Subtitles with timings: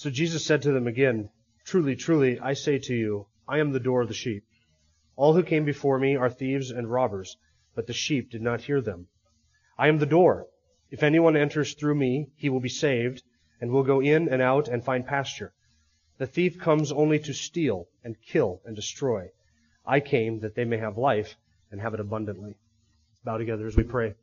[0.00, 1.28] So Jesus said to them again,
[1.64, 4.44] Truly, truly, I say to you, I am the door of the sheep.
[5.16, 7.36] All who came before me are thieves and robbers,
[7.74, 9.08] but the sheep did not hear them.
[9.76, 10.46] I am the door.
[10.92, 13.24] If anyone enters through me, he will be saved,
[13.60, 15.52] and will go in and out and find pasture.
[16.18, 19.32] The thief comes only to steal and kill and destroy.
[19.84, 21.34] I came that they may have life
[21.72, 22.54] and have it abundantly.
[23.24, 24.14] Bow together as we pray.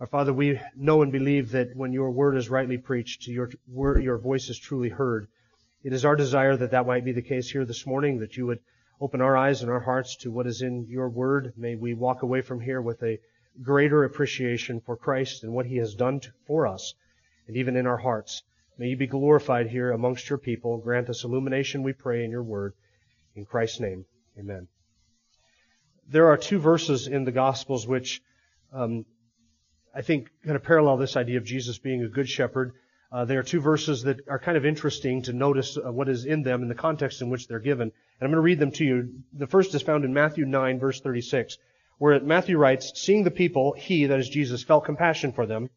[0.00, 4.16] Our Father, we know and believe that when your word is rightly preached, your, your
[4.16, 5.26] voice is truly heard.
[5.82, 8.46] It is our desire that that might be the case here this morning, that you
[8.46, 8.60] would
[9.00, 11.52] open our eyes and our hearts to what is in your word.
[11.56, 13.18] May we walk away from here with a
[13.60, 16.94] greater appreciation for Christ and what he has done for us,
[17.48, 18.44] and even in our hearts.
[18.78, 20.78] May you be glorified here amongst your people.
[20.78, 22.74] Grant us illumination, we pray, in your word.
[23.34, 24.04] In Christ's name,
[24.38, 24.68] amen.
[26.08, 28.22] There are two verses in the Gospels which
[28.72, 29.04] um,
[29.98, 32.74] I think kind of parallel this idea of Jesus being a good shepherd.
[33.10, 36.24] Uh, there are two verses that are kind of interesting to notice uh, what is
[36.24, 37.88] in them in the context in which they're given.
[37.88, 39.24] And I'm going to read them to you.
[39.32, 41.58] The first is found in Matthew 9, verse 36,
[41.98, 45.68] where Matthew writes, Seeing the people, he, that is Jesus, felt compassion for them,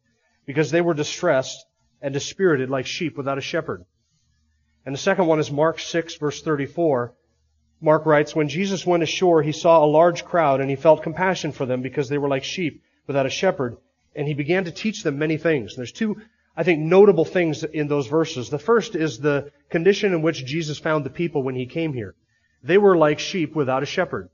[0.46, 1.66] because they were distressed
[2.00, 3.84] and dispirited like sheep without a shepherd.
[4.86, 7.12] And the second one is Mark 6, verse 34.
[7.80, 11.50] Mark writes, When Jesus went ashore, he saw a large crowd, and he felt compassion
[11.50, 13.78] for them, because they were like sheep without a shepherd
[14.14, 15.76] and he began to teach them many things.
[15.76, 16.20] There's two,
[16.56, 18.50] I think, notable things in those verses.
[18.50, 22.14] The first is the condition in which Jesus found the people when he came here.
[22.62, 24.28] They were like sheep without a shepherd.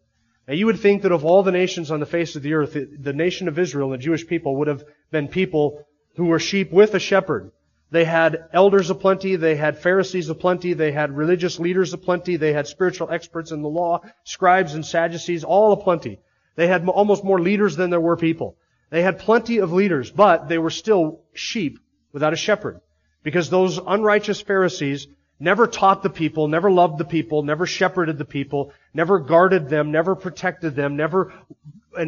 [0.47, 2.73] Now you would think that of all the nations on the face of the earth,
[2.73, 5.87] the nation of Israel and the Jewish people would have been people
[6.17, 7.53] who were sheep with a shepherd.
[7.91, 12.67] They had elders aplenty, they had Pharisees aplenty, they had religious leaders aplenty, they had
[12.67, 16.19] spiritual experts in the law, scribes and Sadducees, all aplenty.
[16.57, 18.57] They had almost more leaders than there were people.
[18.91, 21.79] They had plenty of leaders, but they were still sheep
[22.13, 22.81] without a shepherd.
[23.23, 25.07] Because those unrighteous Pharisees
[25.39, 29.93] never taught the people, never loved the people, never shepherded the people, never guarded them,
[29.93, 31.33] never protected them, never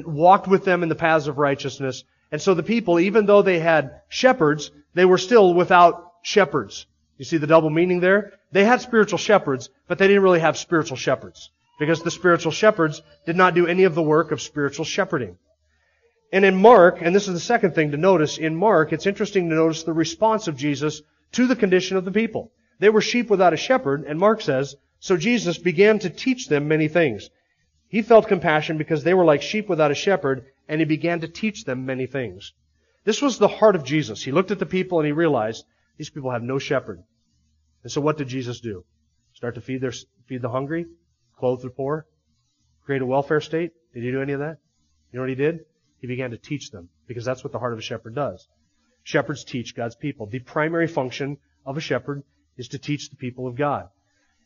[0.07, 2.05] walked with them in the paths of righteousness.
[2.33, 6.87] And so the people, even though they had shepherds, they were still without shepherds.
[7.19, 8.33] You see the double meaning there?
[8.53, 11.51] They had spiritual shepherds, but they didn't really have spiritual shepherds.
[11.79, 15.37] Because the spiritual shepherds did not do any of the work of spiritual shepherding.
[16.33, 19.49] And in Mark, and this is the second thing to notice, in Mark, it's interesting
[19.49, 21.03] to notice the response of Jesus
[21.33, 22.53] to the condition of the people.
[22.79, 26.69] They were sheep without a shepherd, and Mark says, so Jesus began to teach them
[26.69, 27.31] many things.
[27.89, 31.29] He felt compassion because they were like sheep without a shepherd, and he began to
[31.29, 32.53] teach them many things.
[33.05, 34.23] This was the heart of Jesus.
[34.23, 35.65] He looked at the people and he realized
[35.97, 37.03] these people have no shepherd.
[37.83, 38.85] And so what did Jesus do?
[39.33, 39.93] Start to feed their,
[40.27, 40.87] feed the hungry?
[41.39, 42.07] Clothe the poor?
[42.85, 43.73] Create a welfare state?
[43.95, 44.59] Did he do any of that?
[45.11, 45.65] You know what he did?
[46.01, 48.49] He began to teach them because that's what the heart of a shepherd does.
[49.03, 50.27] Shepherds teach God's people.
[50.27, 52.23] The primary function of a shepherd
[52.57, 53.89] is to teach the people of God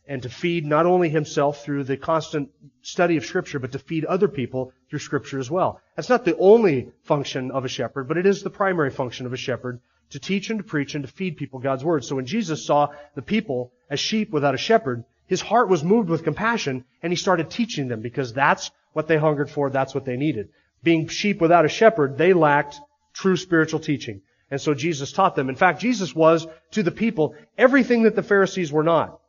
[0.07, 2.49] and to feed not only himself through the constant
[2.81, 5.81] study of scripture, but to feed other people through scripture as well.
[5.95, 9.33] That's not the only function of a shepherd, but it is the primary function of
[9.33, 9.79] a shepherd
[10.11, 12.03] to teach and to preach and to feed people God's word.
[12.03, 16.09] So when Jesus saw the people as sheep without a shepherd, his heart was moved
[16.09, 20.05] with compassion and he started teaching them because that's what they hungered for, that's what
[20.05, 20.49] they needed
[20.85, 22.79] being sheep without a shepherd, they lacked
[23.13, 24.21] true spiritual teaching.
[24.51, 25.49] And so Jesus taught them.
[25.49, 29.19] In fact, Jesus was to the people everything that the Pharisees were not.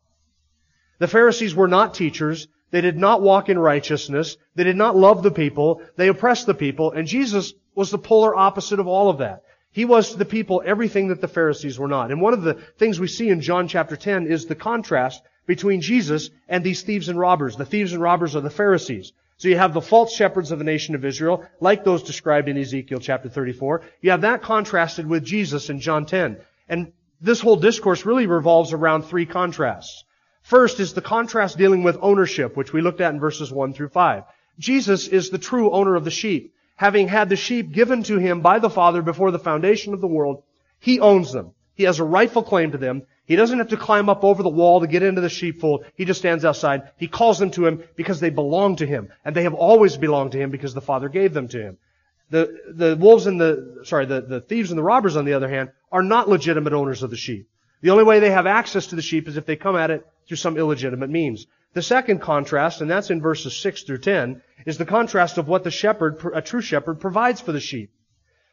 [0.99, 2.47] The Pharisees were not teachers.
[2.71, 4.37] They did not walk in righteousness.
[4.55, 5.81] They did not love the people.
[5.97, 6.93] They oppressed the people.
[6.93, 9.43] And Jesus was the polar opposite of all of that.
[9.73, 12.11] He was to the people everything that the Pharisees were not.
[12.11, 15.81] And one of the things we see in John chapter 10 is the contrast between
[15.81, 17.57] Jesus and these thieves and robbers.
[17.57, 19.13] The thieves and robbers are the Pharisees.
[19.39, 22.57] So you have the false shepherds of the nation of Israel, like those described in
[22.57, 23.83] Ezekiel chapter 34.
[24.01, 26.39] You have that contrasted with Jesus in John 10.
[26.69, 30.05] And this whole discourse really revolves around three contrasts.
[30.43, 33.89] First is the contrast dealing with ownership, which we looked at in verses 1 through
[33.89, 34.25] 5.
[34.59, 36.55] Jesus is the true owner of the sheep.
[36.77, 40.07] Having had the sheep given to him by the Father before the foundation of the
[40.07, 40.45] world,
[40.79, 41.53] he owns them.
[41.77, 44.49] He has a rightful claim to them, he doesn't have to climb up over the
[44.49, 45.85] wall to get into the sheepfold.
[45.97, 46.91] He just stands outside.
[46.97, 49.09] He calls them to him because they belong to him.
[49.25, 51.79] And they have always belonged to him because the Father gave them to him.
[52.31, 55.49] The, the wolves and the, sorry, the, the thieves and the robbers, on the other
[55.49, 57.49] hand, are not legitimate owners of the sheep.
[57.83, 60.07] The only way they have access to the sheep is if they come at it
[60.27, 61.47] through some illegitimate means.
[61.75, 65.65] The second contrast, and that's in verses 6 through 10, is the contrast of what
[65.65, 67.91] the shepherd, a true shepherd, provides for the sheep.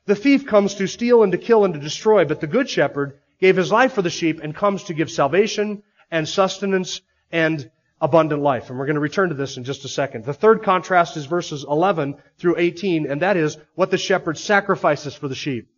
[0.05, 3.19] The thief comes to steal and to kill and to destroy, but the good shepherd
[3.39, 7.01] gave his life for the sheep and comes to give salvation and sustenance
[7.31, 7.69] and
[8.01, 8.69] abundant life.
[8.69, 10.25] And we're going to return to this in just a second.
[10.25, 15.15] The third contrast is verses 11 through 18, and that is what the shepherd sacrifices
[15.15, 15.69] for the sheep.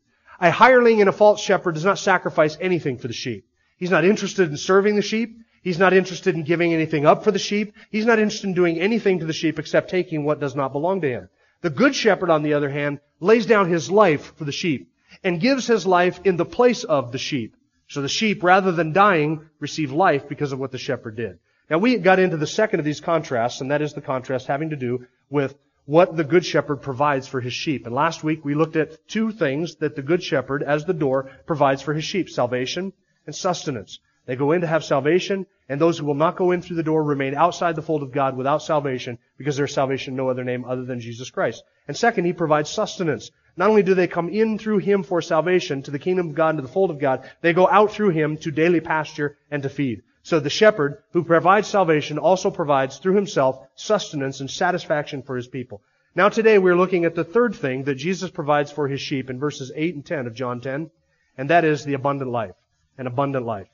[0.41, 3.45] A hireling and a false shepherd does not sacrifice anything for the sheep.
[3.77, 5.37] He's not interested in serving the sheep.
[5.61, 7.73] He's not interested in giving anything up for the sheep.
[7.89, 11.01] He's not interested in doing anything to the sheep except taking what does not belong
[11.01, 11.29] to him.
[11.65, 14.91] The good shepherd, on the other hand, lays down his life for the sheep
[15.23, 17.55] and gives his life in the place of the sheep.
[17.87, 21.39] So the sheep, rather than dying, receive life because of what the shepherd did.
[21.67, 24.69] Now we got into the second of these contrasts, and that is the contrast having
[24.69, 27.87] to do with what the good shepherd provides for his sheep.
[27.87, 31.31] And last week we looked at two things that the good shepherd, as the door,
[31.47, 32.29] provides for his sheep.
[32.29, 32.93] Salvation
[33.25, 33.97] and sustenance.
[34.25, 36.83] They go in to have salvation, and those who will not go in through the
[36.83, 40.65] door remain outside the fold of God without salvation, because there's salvation no other name
[40.65, 41.63] other than Jesus Christ.
[41.87, 43.31] And second, He provides sustenance.
[43.57, 46.49] Not only do they come in through Him for salvation to the kingdom of God
[46.49, 49.63] and to the fold of God, they go out through Him to daily pasture and
[49.63, 50.01] to feed.
[50.25, 55.47] So the shepherd who provides salvation also provides through himself sustenance and satisfaction for his
[55.47, 55.83] people.
[56.15, 59.37] Now today we're looking at the third thing that Jesus provides for his sheep in
[59.39, 60.89] verses 8 and 10 of John 10,
[61.37, 62.55] and that is the abundant life.
[62.97, 63.67] An abundant life.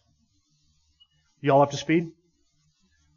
[1.41, 2.11] You all up to speed?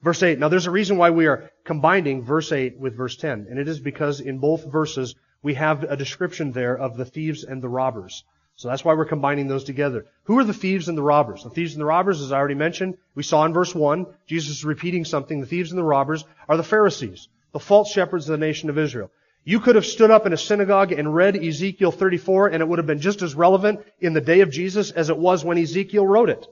[0.03, 0.39] Verse 8.
[0.39, 3.69] Now there's a reason why we are combining verse 8 with verse 10, and it
[3.69, 7.69] is because in both verses we have a description there of the thieves and the
[7.69, 8.25] robbers.
[8.57, 10.07] So that's why we're combining those together.
[10.25, 11.43] Who are the thieves and the robbers?
[11.43, 14.59] The thieves and the robbers, as I already mentioned, we saw in verse 1, Jesus
[14.59, 15.41] is repeating something.
[15.41, 18.79] The thieves and the robbers are the Pharisees, the false shepherds of the nation of
[18.79, 19.11] Israel.
[19.43, 22.79] You could have stood up in a synagogue and read Ezekiel 34 and it would
[22.79, 26.07] have been just as relevant in the day of Jesus as it was when Ezekiel
[26.07, 26.47] wrote it.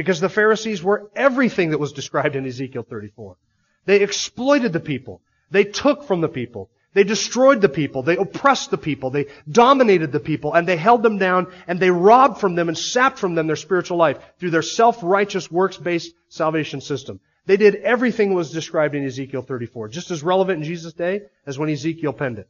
[0.00, 3.36] Because the Pharisees were everything that was described in Ezekiel 34.
[3.84, 5.20] They exploited the people.
[5.50, 6.70] They took from the people.
[6.94, 8.02] They destroyed the people.
[8.02, 9.10] They oppressed the people.
[9.10, 12.78] They dominated the people and they held them down and they robbed from them and
[12.78, 17.20] sapped from them their spiritual life through their self-righteous works-based salvation system.
[17.44, 21.24] They did everything that was described in Ezekiel 34, just as relevant in Jesus' day
[21.44, 22.48] as when Ezekiel penned it.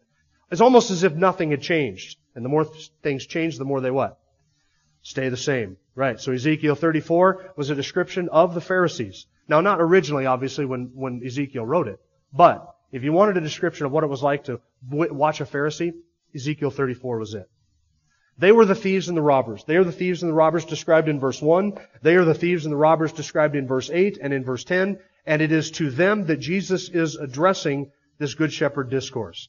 [0.53, 2.17] It's almost as if nothing had changed.
[2.37, 2.67] And the more
[3.03, 4.21] things change, the more they what?
[5.03, 5.79] Stay the same.
[5.95, 6.21] Right.
[6.21, 9.27] So Ezekiel 34 was a description of the Pharisees.
[9.49, 11.99] Now, not originally, obviously, when, when Ezekiel wrote it.
[12.33, 14.61] But, if you wanted a description of what it was like to
[14.91, 15.93] watch a Pharisee,
[16.35, 17.51] Ezekiel 34 was it.
[18.39, 19.65] They were the thieves and the robbers.
[19.65, 21.75] They are the thieves and the robbers described in verse 1.
[22.03, 24.99] They are the thieves and the robbers described in verse 8 and in verse 10.
[25.27, 29.49] And it is to them that Jesus is addressing this Good Shepherd discourse.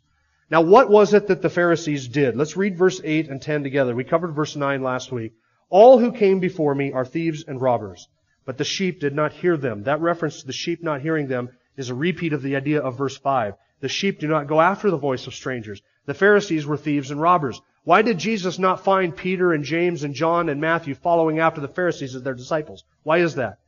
[0.49, 2.35] Now, what was it that the Pharisees did?
[2.35, 3.95] Let's read verse 8 and 10 together.
[3.95, 5.33] We covered verse 9 last week.
[5.71, 8.09] All who came before me are thieves and robbers,
[8.43, 9.83] but the sheep did not hear them.
[9.83, 12.97] That reference to the sheep not hearing them is a repeat of the idea of
[12.97, 13.53] verse 5.
[13.79, 15.81] The sheep do not go after the voice of strangers.
[16.07, 17.61] The Pharisees were thieves and robbers.
[17.85, 21.69] Why did Jesus not find Peter and James and John and Matthew following after the
[21.69, 22.83] Pharisees as their disciples?
[23.03, 23.59] Why is that?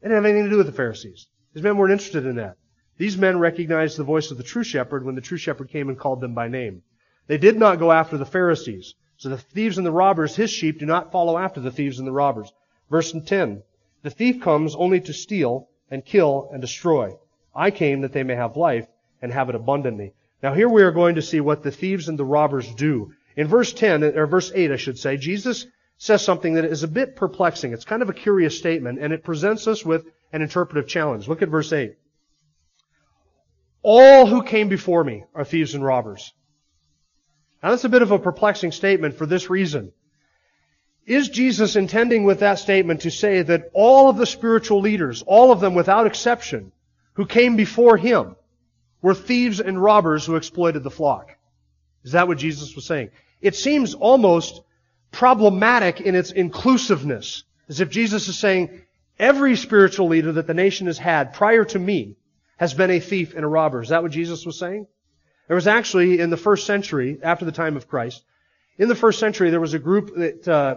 [0.00, 1.26] It didn't have anything to do with the Pharisees.
[1.52, 2.56] These men weren't interested in that.
[2.96, 5.98] These men recognized the voice of the true shepherd when the true shepherd came and
[5.98, 6.82] called them by name.
[7.26, 8.94] They did not go after the Pharisees.
[9.20, 12.08] So the thieves and the robbers, his sheep, do not follow after the thieves and
[12.08, 12.50] the robbers.
[12.88, 13.62] Verse 10.
[14.00, 17.18] The thief comes only to steal and kill and destroy.
[17.54, 18.86] I came that they may have life
[19.20, 20.14] and have it abundantly.
[20.42, 23.12] Now here we are going to see what the thieves and the robbers do.
[23.36, 25.66] In verse 10, or verse 8 I should say, Jesus
[25.98, 27.74] says something that is a bit perplexing.
[27.74, 31.28] It's kind of a curious statement and it presents us with an interpretive challenge.
[31.28, 31.94] Look at verse 8.
[33.82, 36.32] All who came before me are thieves and robbers.
[37.62, 39.92] Now that's a bit of a perplexing statement for this reason.
[41.06, 45.50] Is Jesus intending with that statement to say that all of the spiritual leaders, all
[45.50, 46.72] of them without exception,
[47.14, 48.36] who came before him,
[49.02, 51.36] were thieves and robbers who exploited the flock?
[52.04, 53.10] Is that what Jesus was saying?
[53.40, 54.60] It seems almost
[55.10, 58.82] problematic in its inclusiveness, as if Jesus is saying,
[59.18, 62.16] every spiritual leader that the nation has had prior to me
[62.56, 63.82] has been a thief and a robber.
[63.82, 64.86] Is that what Jesus was saying?
[65.50, 68.22] There was actually, in the first century, after the time of Christ,
[68.78, 70.76] in the first century, there was a group that uh,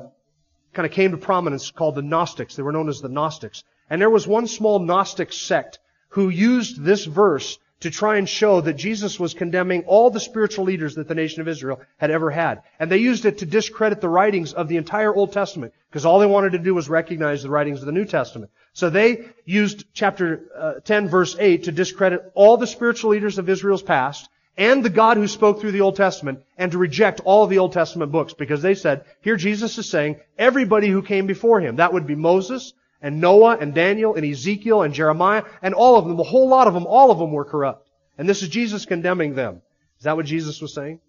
[0.74, 2.56] kind of came to prominence called the Gnostics.
[2.56, 3.64] They were known as the Gnostics.
[3.88, 5.78] And there was one small Gnostic sect
[6.10, 10.66] who used this verse to try and show that Jesus was condemning all the spiritual
[10.66, 12.64] leaders that the nation of Israel had ever had.
[12.80, 16.18] And they used it to discredit the writings of the entire Old Testament, because all
[16.18, 18.50] they wanted to do was recognize the writings of the New Testament.
[18.74, 23.50] So they used chapter uh, 10 verse 8 to discredit all the spiritual leaders of
[23.50, 27.48] Israel's past and the God who spoke through the Old Testament and to reject all
[27.48, 31.60] the Old Testament books because they said, here Jesus is saying, everybody who came before
[31.60, 35.98] him, that would be Moses and Noah and Daniel and Ezekiel and Jeremiah and all
[35.98, 37.90] of them, a whole lot of them, all of them were corrupt.
[38.18, 39.62] And this is Jesus condemning them.
[39.98, 41.00] Is that what Jesus was saying?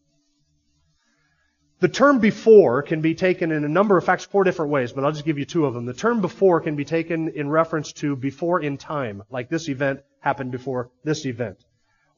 [1.80, 5.04] The term before can be taken in a number of facts, four different ways, but
[5.04, 5.84] I'll just give you two of them.
[5.84, 10.00] The term before can be taken in reference to before in time, like this event
[10.20, 11.58] happened before this event.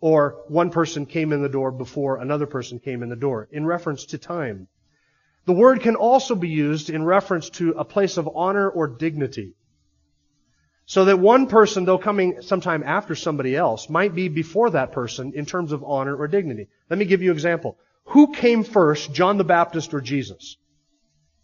[0.01, 3.65] Or one person came in the door before another person came in the door, in
[3.65, 4.69] reference to time.
[5.47, 9.55] The word can also be used in reference to a place of honor or dignity.
[10.85, 15.33] So that one person, though coming sometime after somebody else, might be before that person
[15.35, 16.69] in terms of honor or dignity.
[16.89, 17.77] Let me give you an example.
[18.07, 20.57] Who came first, John the Baptist or Jesus?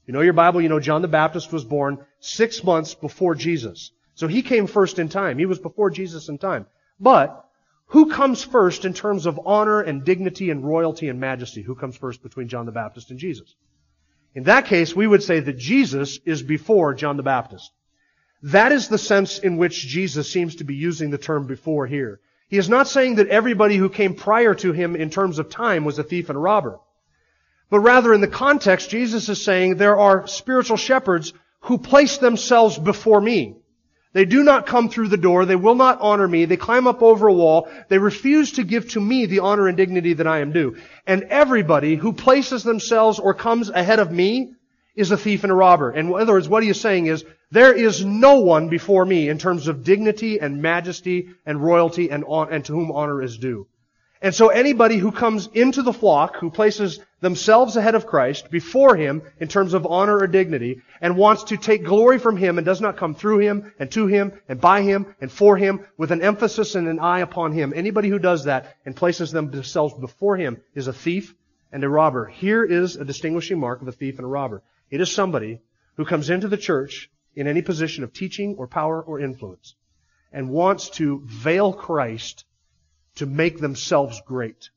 [0.06, 3.90] You know your Bible, you know John the Baptist was born six months before Jesus.
[4.14, 5.38] So he came first in time.
[5.38, 6.66] He was before Jesus in time.
[7.00, 7.48] But
[7.92, 11.60] who comes first in terms of honor and dignity and royalty and majesty?
[11.60, 13.54] Who comes first between John the Baptist and Jesus?
[14.34, 17.70] In that case, we would say that Jesus is before John the Baptist.
[18.44, 22.20] That is the sense in which Jesus seems to be using the term before here.
[22.48, 25.84] He is not saying that everybody who came prior to him in terms of time
[25.84, 26.80] was a thief and a robber.
[27.68, 32.78] But rather in the context, Jesus is saying there are spiritual shepherds who place themselves
[32.78, 33.56] before me.
[34.12, 35.46] They do not come through the door.
[35.46, 36.44] They will not honor me.
[36.44, 37.68] They climb up over a wall.
[37.88, 40.76] They refuse to give to me the honor and dignity that I am due.
[41.06, 44.52] And everybody who places themselves or comes ahead of me
[44.94, 45.90] is a thief and a robber.
[45.90, 49.28] And in other words, what he is saying is, there is no one before me
[49.28, 53.66] in terms of dignity and majesty and royalty and, and to whom honor is due.
[54.22, 58.94] And so anybody who comes into the flock, who places themselves ahead of Christ, before
[58.94, 62.64] Him, in terms of honor or dignity, and wants to take glory from Him and
[62.64, 66.12] does not come through Him and to Him and by Him and for Him with
[66.12, 70.36] an emphasis and an eye upon Him, anybody who does that and places themselves before
[70.36, 71.34] Him is a thief
[71.72, 72.26] and a robber.
[72.26, 74.62] Here is a distinguishing mark of a thief and a robber.
[74.88, 75.62] It is somebody
[75.96, 79.74] who comes into the church in any position of teaching or power or influence
[80.32, 82.44] and wants to veil Christ
[83.16, 84.70] to make themselves great.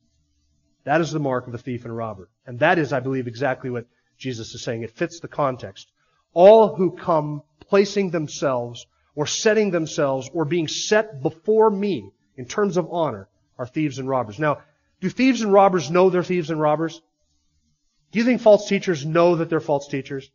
[0.84, 2.28] That is the mark of a thief and robber.
[2.46, 3.86] And that is, I believe, exactly what
[4.18, 4.82] Jesus is saying.
[4.82, 5.90] It fits the context.
[6.32, 12.76] All who come placing themselves or setting themselves or being set before me in terms
[12.76, 13.28] of honor
[13.58, 14.38] are thieves and robbers.
[14.38, 14.58] Now,
[15.00, 17.00] do thieves and robbers know they're thieves and robbers?
[18.12, 20.30] Do you think false teachers know that they're false teachers?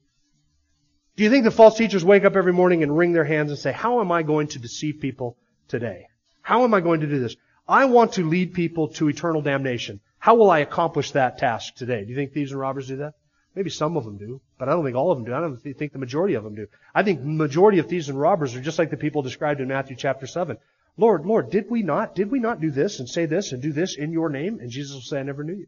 [1.15, 3.59] Do you think the false teachers wake up every morning and wring their hands and
[3.59, 6.07] say, how am I going to deceive people today?
[6.41, 7.35] How am I going to do this?
[7.71, 10.01] I want to lead people to eternal damnation.
[10.19, 12.03] How will I accomplish that task today?
[12.03, 13.13] Do you think thieves and robbers do that?
[13.55, 15.33] Maybe some of them do, but I don't think all of them do.
[15.33, 16.67] I don't think the majority of them do.
[16.93, 19.69] I think the majority of thieves and robbers are just like the people described in
[19.69, 20.57] Matthew chapter 7.
[20.97, 23.71] Lord, Lord, did we not, did we not do this and say this and do
[23.71, 24.59] this in your name?
[24.59, 25.67] And Jesus will say, I never knew you.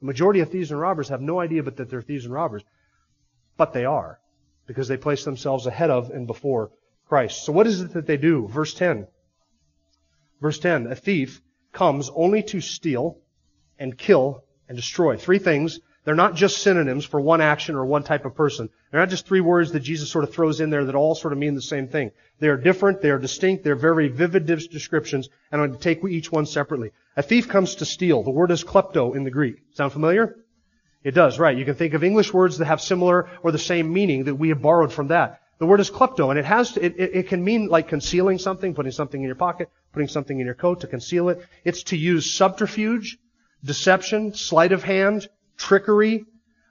[0.00, 2.64] The majority of thieves and robbers have no idea but that they're thieves and robbers.
[3.56, 4.18] But they are
[4.66, 6.72] because they place themselves ahead of and before
[7.08, 7.44] Christ.
[7.44, 8.48] So what is it that they do?
[8.48, 9.06] Verse 10.
[10.40, 10.86] Verse 10.
[10.88, 11.40] A thief
[11.72, 13.18] comes only to steal
[13.78, 15.16] and kill and destroy.
[15.16, 15.80] Three things.
[16.04, 18.70] They're not just synonyms for one action or one type of person.
[18.90, 21.32] They're not just three words that Jesus sort of throws in there that all sort
[21.32, 22.12] of mean the same thing.
[22.38, 26.04] They are different, they are distinct, they're very vivid descriptions, and I'm going to take
[26.04, 26.92] each one separately.
[27.16, 28.22] A thief comes to steal.
[28.22, 29.56] The word is klepto in the Greek.
[29.72, 30.36] Sound familiar?
[31.02, 31.56] It does, right.
[31.56, 34.50] You can think of English words that have similar or the same meaning that we
[34.50, 35.42] have borrowed from that.
[35.58, 38.74] The word is klepto, and it has to, it, it, can mean like concealing something,
[38.74, 41.40] putting something in your pocket, putting something in your coat to conceal it.
[41.64, 43.18] It's to use subterfuge,
[43.64, 46.26] deception, sleight of hand, trickery,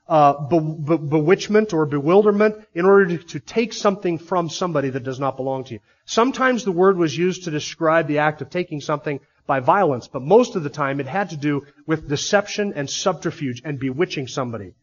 [0.07, 5.03] uh, be, be, bewitchment or bewilderment in order to, to take something from somebody that
[5.03, 5.79] does not belong to you.
[6.05, 10.21] Sometimes the word was used to describe the act of taking something by violence, but
[10.21, 14.73] most of the time it had to do with deception and subterfuge and bewitching somebody.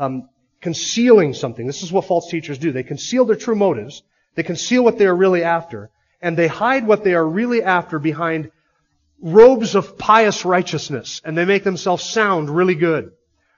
[0.00, 0.28] Um,
[0.60, 1.66] concealing something.
[1.66, 2.72] This is what false teachers do.
[2.72, 4.02] They conceal their true motives.
[4.34, 5.90] They conceal what they are really after.
[6.22, 8.50] And they hide what they are really after behind
[9.20, 11.20] robes of pious righteousness.
[11.24, 13.12] And they make themselves sound really good.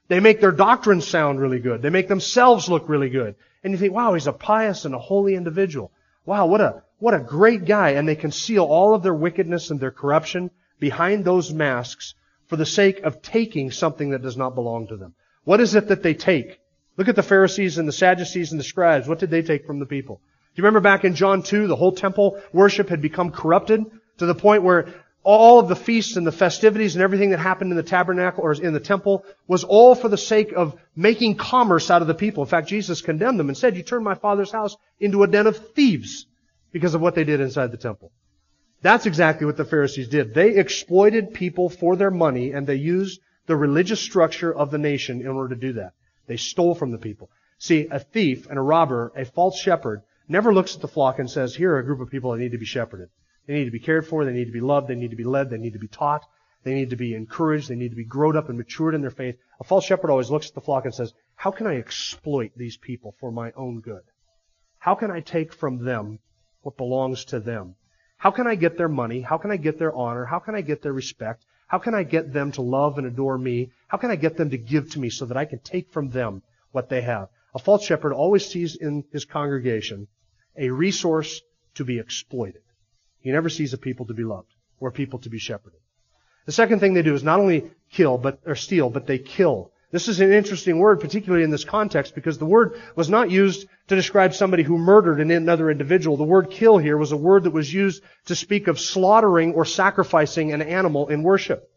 [0.09, 1.83] They make their doctrine sound really good.
[1.83, 3.35] They make themselves look really good.
[3.65, 5.93] And you think, wow, he's a pious and a holy individual.
[6.25, 7.91] Wow, what a, what a great guy.
[7.91, 12.15] And they conceal all of their wickedness and their corruption behind those masks
[12.47, 15.15] for the sake of taking something that does not belong to them.
[15.45, 16.61] What is it that they take?
[16.97, 19.09] Look at the Pharisees and the Sadducees and the scribes.
[19.09, 20.17] What did they take from the people?
[20.55, 23.85] Do you remember back in John 2, the whole temple worship had become corrupted
[24.19, 24.89] to the point where
[25.25, 28.53] all of the feasts and the festivities and everything that happened in the tabernacle or
[28.53, 32.43] in the temple was all for the sake of making commerce out of the people.
[32.43, 35.47] In fact, Jesus condemned them and said, you turned my father's house into a den
[35.47, 36.27] of thieves
[36.73, 38.11] because of what they did inside the temple.
[38.83, 40.35] That's exactly what the Pharisees did.
[40.35, 45.21] They exploited people for their money and they used the religious structure of the nation
[45.21, 45.93] in order to do that.
[46.33, 47.31] They stole from the people.
[47.59, 51.31] See, a thief and a robber, a false shepherd, never looks at the flock and
[51.31, 53.11] says, here are a group of people that need to be shepherded.
[53.47, 55.25] They need to be cared for, they need to be loved, they need to be
[55.25, 56.25] led, they need to be taught,
[56.65, 59.11] they need to be encouraged, they need to be grown up and matured in their
[59.11, 59.37] faith.
[59.61, 62.79] A false shepherd always looks at the flock and says, how can I exploit these
[62.79, 64.05] people for my own good?
[64.79, 66.19] How can I take from them
[66.63, 67.75] what belongs to them?
[68.17, 69.21] How can I get their money?
[69.21, 70.25] How can I get their honor?
[70.25, 71.45] How can I get their respect?
[71.73, 73.71] How can I get them to love and adore me?
[73.89, 76.11] How can I get them to give to me so that I can take from
[76.11, 77.31] them what they have?
[77.55, 80.07] A false shepherd always sees in his congregation
[80.55, 81.41] a resource
[81.77, 82.61] to be exploited.
[83.21, 85.81] He never sees a people to be loved or people to be shepherded.
[86.45, 89.72] The second thing they do is not only kill, but, or steal, but they kill.
[89.93, 93.69] This is an interesting word, particularly in this context, because the word was not used
[93.89, 96.17] to describe somebody who murdered another individual.
[96.17, 99.67] The word kill here was a word that was used to speak of slaughtering or
[99.67, 101.72] sacrificing an animal in worship.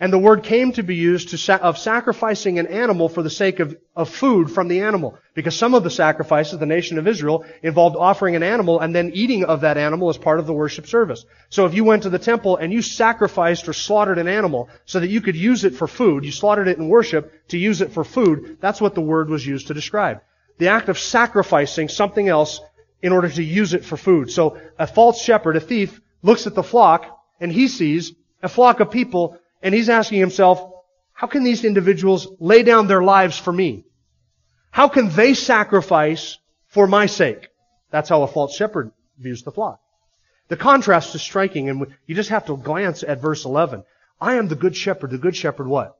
[0.00, 3.58] And the word came to be used to, of sacrificing an animal for the sake
[3.58, 5.18] of, of food from the animal.
[5.34, 9.10] Because some of the sacrifices, the nation of Israel, involved offering an animal and then
[9.12, 11.24] eating of that animal as part of the worship service.
[11.48, 15.00] So if you went to the temple and you sacrificed or slaughtered an animal so
[15.00, 17.92] that you could use it for food, you slaughtered it in worship to use it
[17.92, 20.20] for food, that's what the word was used to describe.
[20.58, 22.60] The act of sacrificing something else
[23.02, 24.30] in order to use it for food.
[24.30, 28.12] So a false shepherd, a thief, looks at the flock and he sees
[28.42, 30.72] a flock of people and he's asking himself,
[31.12, 33.84] how can these individuals lay down their lives for me?
[34.70, 36.38] How can they sacrifice
[36.68, 37.48] for my sake?
[37.90, 39.80] That's how a false shepherd views the flock.
[40.48, 43.84] The contrast is striking, and you just have to glance at verse 11.
[44.20, 45.10] I am the good shepherd.
[45.10, 45.98] The good shepherd what?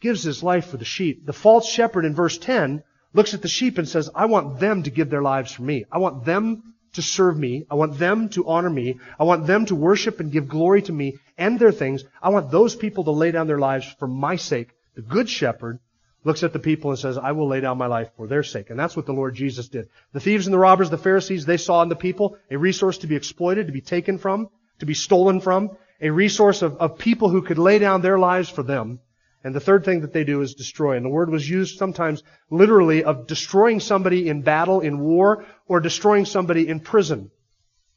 [0.00, 1.26] Gives his life for the sheep.
[1.26, 4.82] The false shepherd in verse 10 looks at the sheep and says, I want them
[4.84, 5.84] to give their lives for me.
[5.90, 7.66] I want them to serve me.
[7.70, 8.98] I want them to honor me.
[9.18, 12.04] I want them to worship and give glory to me and their things.
[12.22, 14.70] I want those people to lay down their lives for my sake.
[14.94, 15.78] The good shepherd
[16.24, 18.70] looks at the people and says, I will lay down my life for their sake.
[18.70, 19.88] And that's what the Lord Jesus did.
[20.12, 23.06] The thieves and the robbers, the Pharisees, they saw in the people a resource to
[23.06, 24.48] be exploited, to be taken from,
[24.80, 28.48] to be stolen from, a resource of, of people who could lay down their lives
[28.48, 28.98] for them.
[29.44, 30.96] And the third thing that they do is destroy.
[30.96, 35.80] And the word was used sometimes literally of destroying somebody in battle, in war, or
[35.80, 37.30] destroying somebody in prison.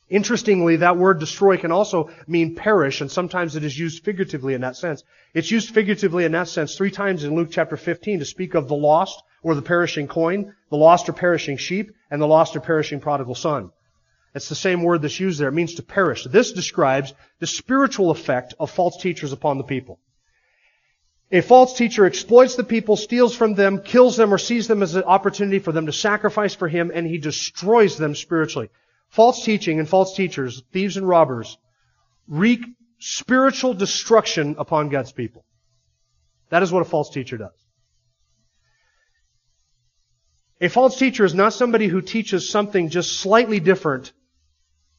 [0.09, 4.61] Interestingly, that word destroy can also mean perish, and sometimes it is used figuratively in
[4.61, 5.03] that sense.
[5.35, 8.67] It's used figuratively in that sense three times in Luke chapter 15 to speak of
[8.67, 12.59] the lost or the perishing coin, the lost or perishing sheep, and the lost or
[12.59, 13.71] perishing prodigal son.
[14.33, 15.49] It's the same word that's used there.
[15.49, 16.25] It means to perish.
[16.25, 19.99] This describes the spiritual effect of false teachers upon the people.
[21.31, 24.95] A false teacher exploits the people, steals from them, kills them, or sees them as
[24.95, 28.69] an opportunity for them to sacrifice for him, and he destroys them spiritually.
[29.09, 31.57] False teaching and false teachers, thieves and robbers,
[32.27, 32.61] wreak
[32.99, 35.45] spiritual destruction upon God's people.
[36.49, 37.53] That is what a false teacher does.
[40.61, 44.11] A false teacher is not somebody who teaches something just slightly different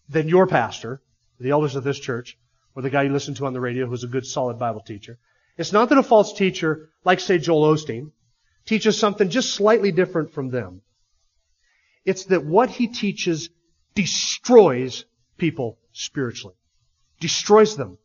[0.09, 1.03] than your pastor,
[1.39, 2.39] the elders of this church,
[2.75, 5.19] or the guy you listen to on the radio who's a good solid Bible teacher.
[5.61, 8.13] It's not that a false teacher, like say Joel Osteen,
[8.65, 10.81] teaches something just slightly different from them.
[12.07, 13.51] It's that what he teaches
[13.95, 15.05] destroys
[15.37, 16.55] people spiritually.
[17.21, 17.99] Destroys them.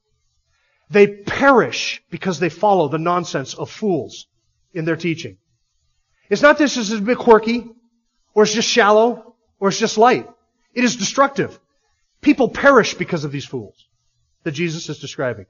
[0.90, 4.28] They perish because they follow the nonsense of fools
[4.74, 5.38] in their teaching.
[6.30, 7.70] It's not this is a bit quirky,
[8.34, 10.28] or it's just shallow, or it's just light.
[10.74, 11.58] It is destructive.
[12.20, 13.88] People perish because of these fools
[14.44, 15.46] that Jesus is describing.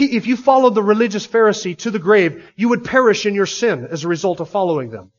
[0.00, 3.86] If you followed the religious Pharisee to the grave, you would perish in your sin
[3.90, 5.12] as a result of following them.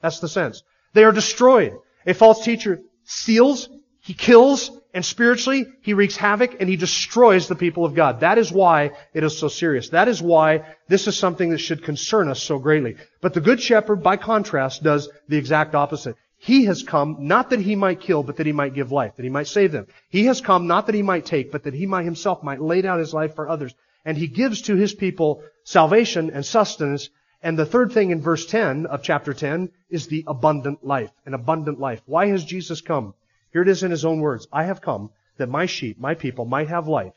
[0.00, 0.62] That's the sense.
[0.92, 1.74] They are destroyed.
[2.06, 3.68] A false teacher steals,
[4.00, 8.20] he kills, and spiritually, he wreaks havoc and he destroys the people of God.
[8.20, 9.90] That is why it is so serious.
[9.90, 12.96] That is why this is something that should concern us so greatly.
[13.20, 16.16] But the Good Shepherd, by contrast, does the exact opposite.
[16.38, 19.24] He has come not that he might kill, but that he might give life, that
[19.24, 19.88] he might save them.
[20.08, 22.80] He has come not that he might take, but that he might himself might lay
[22.80, 23.74] down his life for others
[24.08, 27.10] and he gives to his people salvation and sustenance.
[27.42, 31.34] And the third thing in verse 10 of chapter 10 is the abundant life, an
[31.34, 32.00] abundant life.
[32.06, 33.12] Why has Jesus come?
[33.52, 34.48] Here it is in his own words.
[34.50, 37.12] I have come that my sheep, my people might have life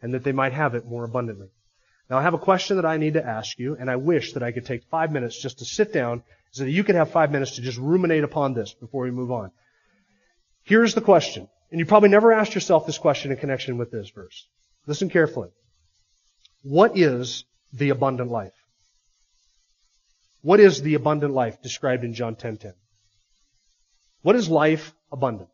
[0.00, 1.48] and that they might have it more abundantly.
[2.08, 4.44] Now I have a question that I need to ask you and I wish that
[4.44, 6.22] I could take five minutes just to sit down
[6.52, 9.32] so that you could have five minutes to just ruminate upon this before we move
[9.32, 9.50] on.
[10.62, 11.48] Here's the question.
[11.72, 14.46] And you probably never asked yourself this question in connection with this verse.
[14.86, 15.48] Listen carefully.
[16.62, 18.52] What is the abundant life?
[20.42, 22.40] What is the abundant life described in John 10:10?
[22.40, 22.74] 10, 10?
[24.22, 25.50] What is life abundant?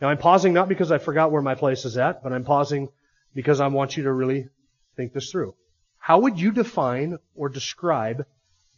[0.00, 2.88] Now I'm pausing not because I forgot where my place is at, but I'm pausing
[3.34, 4.48] because I want you to really
[4.96, 5.54] think this through.
[5.98, 8.26] How would you define or describe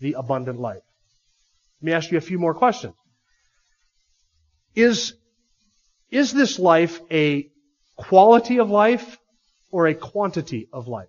[0.01, 0.83] the abundant life?
[1.81, 2.95] Let me ask you a few more questions.
[4.75, 5.15] Is,
[6.11, 7.49] is this life a
[7.97, 9.19] quality of life
[9.75, 11.09] or a quantity of life?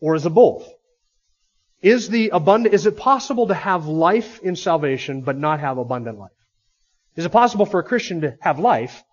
[0.00, 0.66] Or is it both?
[1.82, 6.18] Is the abundant, is it possible to have life in salvation but not have abundant
[6.18, 6.30] life?
[7.14, 9.04] Is it possible for a Christian to have life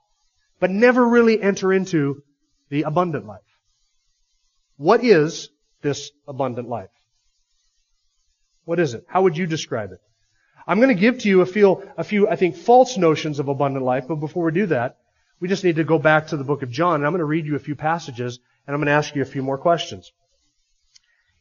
[0.62, 2.24] but never really enter into
[2.70, 3.52] the abundant life?
[4.78, 5.50] What is
[5.82, 6.96] this abundant life?
[8.64, 9.04] What is it?
[9.10, 10.00] How would you describe it?
[10.66, 13.50] I'm going to give to you a few, a few, I think, false notions of
[13.50, 14.96] abundant life, but before we do that,
[15.40, 17.26] we just need to go back to the book of John, and I'm going to
[17.26, 20.12] read you a few passages, and I'm going to ask you a few more questions.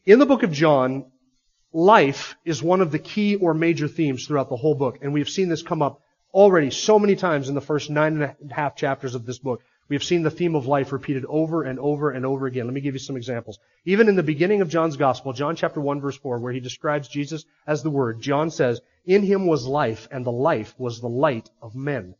[0.04, 1.12] In the book of John,
[1.72, 5.28] life is one of the key or major themes throughout the whole book, and we've
[5.28, 6.02] seen this come up
[6.34, 9.62] already so many times in the first nine and a half chapters of this book.
[9.88, 12.64] We have seen the theme of life repeated over and over and over again.
[12.64, 13.58] Let me give you some examples.
[13.84, 17.08] Even in the beginning of John's Gospel, John chapter 1 verse 4, where he describes
[17.08, 21.08] Jesus as the Word, John says, In him was life, and the life was the
[21.08, 22.14] light of men.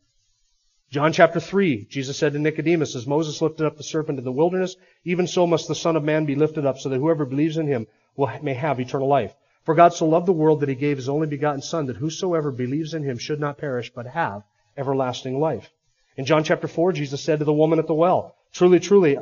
[0.93, 4.31] John chapter 3, Jesus said to Nicodemus, As Moses lifted up the serpent in the
[4.31, 7.57] wilderness, even so must the Son of Man be lifted up, so that whoever believes
[7.57, 9.33] in him will, may have eternal life.
[9.63, 12.51] For God so loved the world that he gave his only begotten Son, that whosoever
[12.51, 14.43] believes in him should not perish, but have
[14.77, 15.71] everlasting life.
[16.15, 19.17] In John chapter 4, Jesus said to the woman at the well, Truly, truly,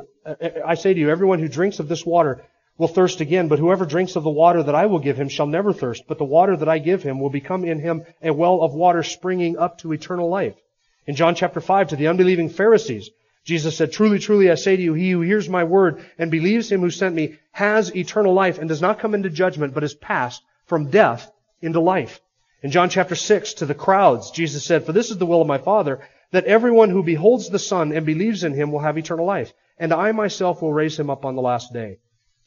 [0.66, 2.44] I say to you, everyone who drinks of this water
[2.76, 5.46] will thirst again, but whoever drinks of the water that I will give him shall
[5.46, 8.60] never thirst, but the water that I give him will become in him a well
[8.60, 10.56] of water springing up to eternal life.
[11.06, 13.10] In John chapter 5, to the unbelieving Pharisees,
[13.44, 16.70] Jesus said, Truly, truly, I say to you, he who hears my word and believes
[16.70, 19.94] him who sent me has eternal life and does not come into judgment, but is
[19.94, 22.20] passed from death into life.
[22.62, 25.48] In John chapter 6, to the crowds, Jesus said, For this is the will of
[25.48, 29.26] my Father, that everyone who beholds the Son and believes in him will have eternal
[29.26, 31.98] life, and I myself will raise him up on the last day.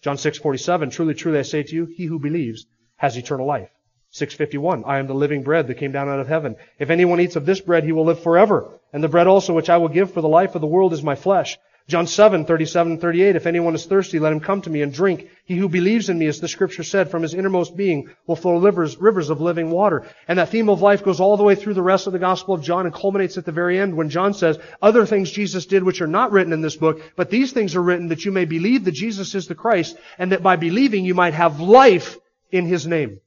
[0.02, 2.65] John 6:47 Truly truly I say to you he who believes
[2.96, 3.70] has eternal life.
[4.15, 6.56] 651 I am the living bread that came down out of heaven.
[6.80, 9.69] If anyone eats of this bread he will live forever, and the bread also which
[9.69, 11.60] I will give for the life of the world is my flesh.
[11.89, 15.28] John 7, 37 38, if anyone is thirsty, let him come to me and drink.
[15.43, 18.58] He who believes in me, as the scripture said, from his innermost being will flow
[18.58, 20.06] rivers, rivers of living water.
[20.30, 22.54] And that theme of life goes all the way through the rest of the Gospel
[22.54, 25.84] of John and culminates at the very end when John says, other things Jesus did
[25.84, 28.45] which are not written in this book, but these things are written that you may
[28.45, 32.17] believe that Jesus is the Christ, and that by believing you might have life
[32.49, 33.19] in his name.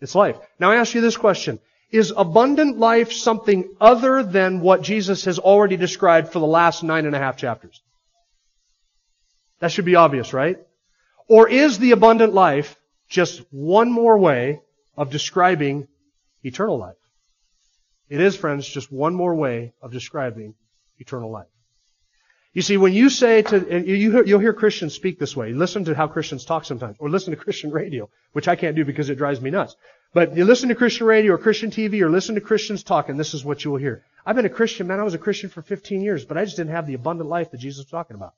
[0.00, 0.36] It's life.
[0.58, 1.58] Now I ask you this question.
[1.90, 7.06] Is abundant life something other than what Jesus has already described for the last nine
[7.06, 7.80] and a half chapters?
[9.60, 10.58] That should be obvious, right?
[11.28, 12.76] Or is the abundant life
[13.08, 14.60] just one more way
[14.96, 15.86] of describing
[16.42, 16.96] eternal life?
[18.08, 20.54] It is, friends, just one more way of describing
[20.98, 21.46] eternal life.
[22.54, 25.52] You see, when you say to, and you, will hear Christians speak this way.
[25.52, 28.84] Listen to how Christians talk sometimes, or listen to Christian radio, which I can't do
[28.84, 29.74] because it drives me nuts.
[30.12, 33.18] But you listen to Christian radio or Christian TV or listen to Christians talk, and
[33.18, 34.04] this is what you will hear.
[34.24, 35.00] I've been a Christian, man.
[35.00, 37.50] I was a Christian for 15 years, but I just didn't have the abundant life
[37.50, 38.34] that Jesus was talking about.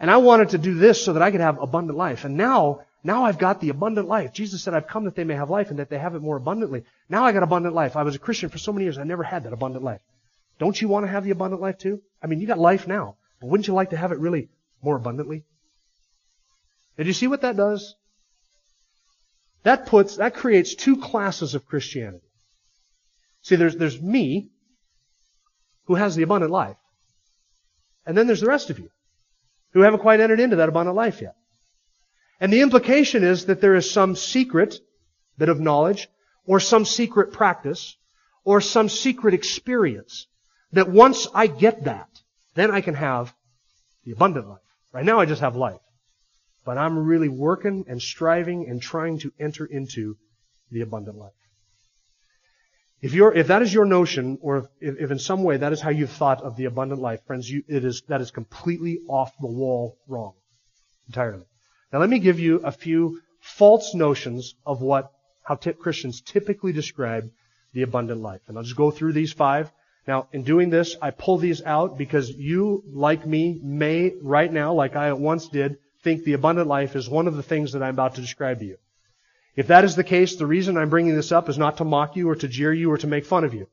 [0.00, 2.24] And I wanted to do this so that I could have abundant life.
[2.24, 4.32] And now, now I've got the abundant life.
[4.32, 6.36] Jesus said, I've come that they may have life and that they have it more
[6.36, 6.84] abundantly.
[7.10, 7.94] Now I got abundant life.
[7.94, 8.96] I was a Christian for so many years.
[8.96, 10.00] I never had that abundant life.
[10.58, 12.02] Don't you want to have the abundant life too?
[12.22, 14.48] I mean, you got life now, but wouldn't you like to have it really
[14.82, 15.44] more abundantly?
[16.96, 17.94] Did you see what that does?
[19.62, 22.26] That puts, that creates two classes of Christianity.
[23.42, 24.50] See, there's, there's me,
[25.84, 26.76] who has the abundant life.
[28.04, 28.90] And then there's the rest of you
[29.72, 31.34] who haven't quite entered into that abundant life yet.
[32.40, 34.80] And the implication is that there is some secret
[35.36, 36.08] bit of knowledge
[36.46, 37.96] or some secret practice
[38.44, 40.26] or some secret experience
[40.72, 42.08] that once I get that,
[42.54, 43.34] then I can have
[44.04, 44.58] the abundant life.
[44.92, 45.80] Right now I just have life.
[46.64, 50.16] But I'm really working and striving and trying to enter into
[50.70, 51.32] the abundant life.
[53.00, 55.80] If, you're, if that is your notion, or if, if, in some way that is
[55.80, 59.32] how you've thought of the abundant life, friends, you, it is, that is completely off
[59.40, 60.34] the wall wrong.
[61.06, 61.44] Entirely.
[61.92, 65.12] Now let me give you a few false notions of what,
[65.44, 67.30] how t- Christians typically describe
[67.72, 68.40] the abundant life.
[68.48, 69.72] And I'll just go through these five.
[70.08, 74.72] Now, in doing this, I pull these out because you, like me, may right now,
[74.72, 77.92] like I once did, think the abundant life is one of the things that I'm
[77.92, 78.78] about to describe to you.
[79.54, 82.16] If that is the case, the reason I'm bringing this up is not to mock
[82.16, 83.66] you or to jeer you or to make fun of you.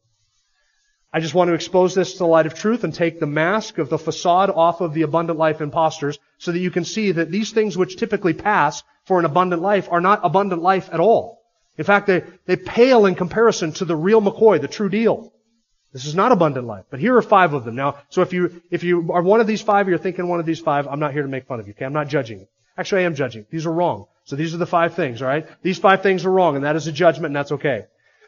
[1.13, 3.77] I just want to expose this to the light of truth and take the mask
[3.77, 7.31] of the facade off of the abundant life imposters so that you can see that
[7.31, 11.39] these things which typically pass for an abundant life are not abundant life at all.
[11.77, 15.31] In fact, they, they pale in comparison to the real McCoy, the true deal.
[15.95, 16.83] This is not abundant life.
[16.89, 17.75] But here are five of them.
[17.75, 20.45] Now, so if you, if you are one of these five, you're thinking one of
[20.45, 21.85] these five, I'm not here to make fun of you, okay?
[21.85, 22.47] I'm not judging.
[22.77, 23.45] Actually, I am judging.
[23.49, 24.07] These are wrong.
[24.25, 25.47] So these are the five things, alright?
[25.61, 27.85] These five things are wrong, and that is a judgment, and that's okay.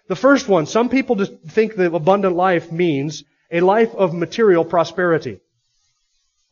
[0.07, 4.63] The first one, some people just think that abundant life means a life of material
[4.63, 5.41] prosperity.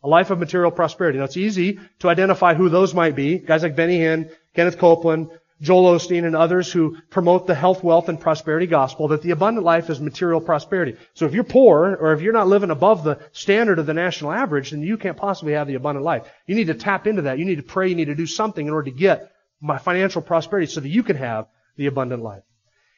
[0.03, 1.19] A life of material prosperity.
[1.19, 3.37] Now it's easy to identify who those might be.
[3.37, 5.29] Guys like Benny Hinn, Kenneth Copeland,
[5.61, 9.65] Joel Osteen and others who promote the health, wealth, and prosperity gospel that the abundant
[9.65, 10.97] life is material prosperity.
[11.13, 14.33] So if you're poor, or if you're not living above the standard of the national
[14.33, 16.29] average, then you can't possibly have the abundant life.
[16.45, 17.39] You need to tap into that.
[17.39, 17.87] You need to pray.
[17.87, 21.03] You need to do something in order to get my financial prosperity so that you
[21.03, 22.43] can have the abundant life.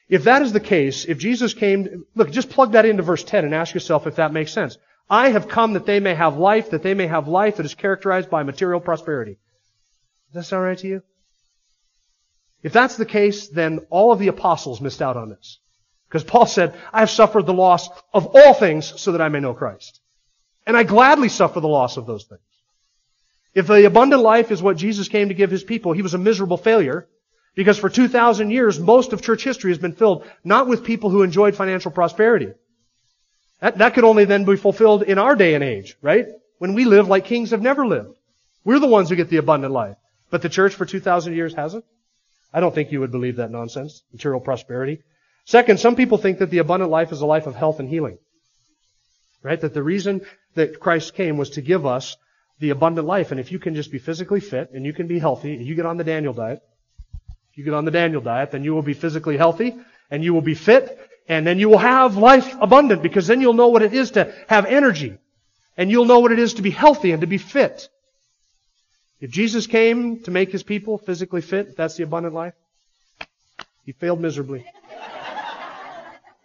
[0.10, 3.46] If that is the case, if Jesus came, look, just plug that into verse 10
[3.46, 4.78] and ask yourself if that makes sense.
[5.10, 7.76] I have come that they may have life, that they may have life that is
[7.76, 9.38] characterized by material prosperity.
[10.32, 11.04] Does that sound right to you?
[12.64, 15.60] If that's the case, then all of the apostles missed out on this.
[16.08, 19.40] Because Paul said, I have suffered the loss of all things so that I may
[19.40, 20.00] know Christ.
[20.66, 22.42] And I gladly suffer the loss of those things.
[23.54, 26.20] If the abundant life is what Jesus came to give his people, he was a
[26.20, 27.08] miserable failure.
[27.56, 31.24] Because for 2,000 years, most of church history has been filled not with people who
[31.24, 32.52] enjoyed financial prosperity.
[33.60, 36.28] That, that could only then be fulfilled in our day and age, right?
[36.60, 38.16] When we live like kings have never lived.
[38.64, 39.98] We're the ones who get the abundant life.
[40.30, 41.86] But the church for 2,000 years hasn't.
[42.54, 45.04] I don't think you would believe that nonsense, material prosperity.
[45.46, 48.18] Second, some people think that the abundant life is a life of health and healing.
[49.44, 49.60] Right?
[49.60, 50.22] That the reason
[50.56, 52.18] that Christ came was to give us
[52.60, 53.32] the abundant life.
[53.32, 55.76] And if you can just be physically fit and you can be healthy, and you
[55.76, 56.62] get on the Daniel diet,
[57.52, 59.76] if you get on the Daniel diet, then you will be physically healthy
[60.10, 63.54] and you will be fit and then you will have life abundant because then you'll
[63.54, 65.18] know what it is to have energy
[65.76, 67.90] and you'll know what it is to be healthy and to be fit.
[69.20, 72.54] If Jesus came to make his people physically fit, that's the abundant life,
[73.84, 74.66] he failed miserably.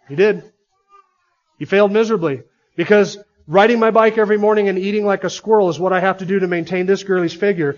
[0.07, 0.43] He did.
[1.59, 2.43] He failed miserably
[2.75, 6.17] because riding my bike every morning and eating like a squirrel is what I have
[6.19, 7.77] to do to maintain this girly's figure.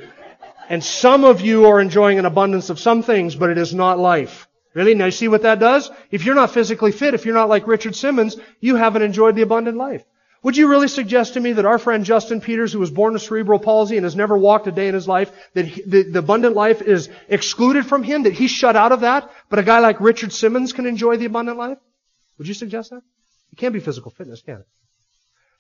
[0.70, 4.00] And some of you are enjoying an abundance of some things, but it is not
[4.00, 4.48] life.
[4.74, 4.96] Really?
[4.96, 5.90] Now you see what that does?
[6.12, 9.42] If you're not physically fit, if you're not like Richard Simmons, you haven't enjoyed the
[9.42, 10.04] abundant life.
[10.46, 13.24] Would you really suggest to me that our friend Justin Peters, who was born with
[13.24, 16.20] cerebral palsy and has never walked a day in his life, that he, the, the
[16.20, 19.80] abundant life is excluded from him, that he's shut out of that, but a guy
[19.80, 21.80] like Richard Simmons can enjoy the abundant life?
[22.38, 23.02] Would you suggest that?
[23.54, 24.68] It can't be physical fitness, can it?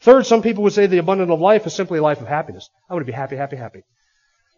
[0.01, 2.69] Third, some people would say the abundant of life is simply a life of happiness.
[2.87, 3.81] I want to be happy, happy, happy.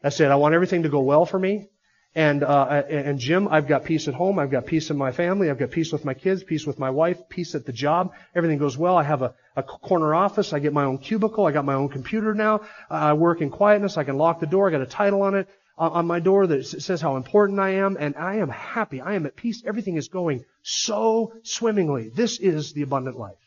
[0.02, 0.30] That's it.
[0.30, 1.70] I want everything to go well for me.
[2.18, 4.40] And, uh, and Jim, I've got peace at home.
[4.40, 5.52] I've got peace in my family.
[5.52, 8.12] I've got peace with my kids, peace with my wife, peace at the job.
[8.34, 8.98] Everything goes well.
[8.98, 10.52] I have a, a corner office.
[10.52, 11.46] I get my own cubicle.
[11.46, 12.62] I got my own computer now.
[12.90, 13.98] I work in quietness.
[13.98, 14.68] I can lock the door.
[14.68, 17.98] I got a title on it, on my door that says how important I am.
[18.00, 19.00] And I am happy.
[19.00, 19.62] I am at peace.
[19.64, 22.10] Everything is going so swimmingly.
[22.10, 23.38] This is the abundant life.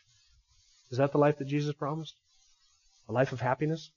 [0.91, 2.15] Is that the life that Jesus promised?
[3.09, 3.91] A life of happiness?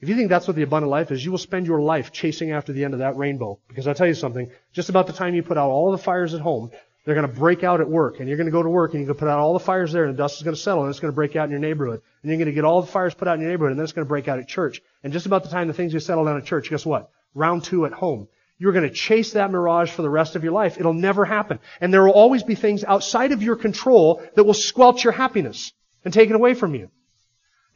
[0.00, 2.52] If you think that's what the abundant life is, you will spend your life chasing
[2.52, 3.58] after the end of that rainbow.
[3.68, 6.32] Because I'll tell you something, just about the time you put out all the fires
[6.32, 6.70] at home,
[7.04, 8.18] they're going to break out at work.
[8.18, 9.60] And you're going to go to work and you're going to put out all the
[9.60, 11.44] fires there and the dust is going to settle and it's going to break out
[11.44, 12.00] in your neighborhood.
[12.22, 13.84] And you're going to get all the fires put out in your neighborhood and then
[13.84, 14.80] it's going to break out at church.
[15.04, 17.10] And just about the time the things you settled down at church, guess what?
[17.34, 18.28] Round two at home.
[18.58, 20.78] You're going to chase that mirage for the rest of your life.
[20.78, 21.58] It'll never happen.
[21.80, 25.72] And there will always be things outside of your control that will squelch your happiness
[26.04, 26.90] and take it away from you.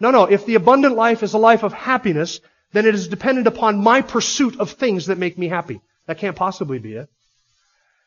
[0.00, 0.24] No, no.
[0.24, 2.40] If the abundant life is a life of happiness,
[2.72, 5.80] then it is dependent upon my pursuit of things that make me happy.
[6.06, 7.08] That can't possibly be it.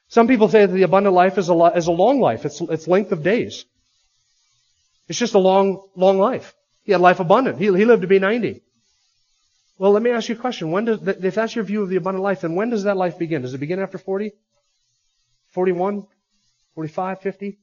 [0.09, 2.45] Some people say that the abundant life is a, is a long life.
[2.45, 3.65] It's, it's length of days.
[5.07, 6.53] It's just a long, long life.
[6.83, 7.57] He had life abundant.
[7.57, 8.61] He, he lived to be 90.
[9.77, 10.71] Well, let me ask you a question.
[10.71, 13.17] When does, if that's your view of the abundant life, then when does that life
[13.17, 13.41] begin?
[13.41, 14.31] Does it begin after 40?
[15.53, 16.07] 41?
[16.75, 17.21] 45?
[17.21, 17.57] 50?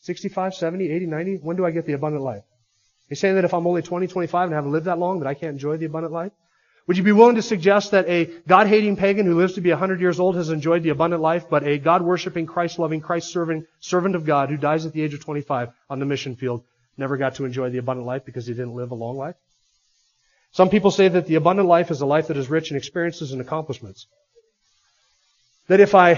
[0.00, 0.54] 65?
[0.54, 0.90] 70?
[0.90, 1.06] 80?
[1.06, 1.36] 90?
[1.36, 2.44] When do I get the abundant life?
[3.08, 5.34] You're saying that if I'm only 20, 25 and haven't lived that long, that I
[5.34, 6.32] can't enjoy the abundant life?
[6.86, 10.00] Would you be willing to suggest that a God-hating pagan who lives to be 100
[10.00, 14.48] years old has enjoyed the abundant life, but a God-worshipping, Christ-loving, Christ-serving servant of God
[14.48, 16.64] who dies at the age of 25 on the mission field
[16.96, 19.36] never got to enjoy the abundant life because he didn't live a long life?
[20.52, 23.32] Some people say that the abundant life is a life that is rich in experiences
[23.32, 24.06] and accomplishments.
[25.68, 26.14] That if I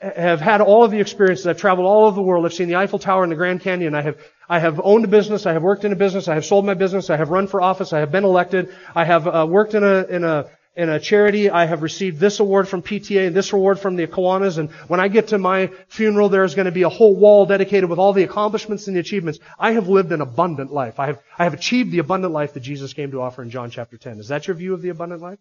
[0.00, 2.76] have had all of the experiences, I've traveled all over the world, I've seen the
[2.76, 4.16] Eiffel Tower and the Grand Canyon, I have
[4.52, 5.46] I have owned a business.
[5.46, 6.28] I have worked in a business.
[6.28, 7.08] I have sold my business.
[7.08, 7.94] I have run for office.
[7.94, 8.68] I have been elected.
[8.94, 11.48] I have uh, worked in a in a in a charity.
[11.48, 14.58] I have received this award from PTA and this award from the Kiwanis.
[14.58, 17.88] And when I get to my funeral, there's going to be a whole wall dedicated
[17.88, 19.38] with all the accomplishments and the achievements.
[19.58, 21.00] I have lived an abundant life.
[21.00, 23.70] I have I have achieved the abundant life that Jesus came to offer in John
[23.70, 24.18] chapter 10.
[24.18, 25.38] Is that your view of the abundant life?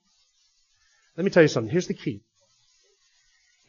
[1.17, 1.69] Let me tell you something.
[1.69, 2.21] Here's the key.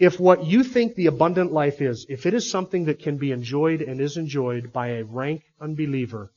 [0.03, 3.31] If what you think the abundant life is, if it is something that can be
[3.31, 6.33] enjoyed and is enjoyed by a rank unbeliever,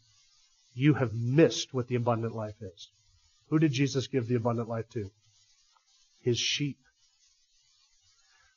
[0.75, 2.91] you have missed what the abundant life is.
[3.49, 5.10] Who did Jesus give the abundant life to?
[6.21, 6.78] His sheep.